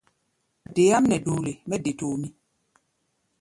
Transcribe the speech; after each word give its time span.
Wa 0.63 0.69
deáʼm 0.75 1.03
nɛ 1.07 1.17
doole 1.25 1.51
mɛ 1.67 1.75
de 1.83 1.91
tomʼí. 1.99 2.29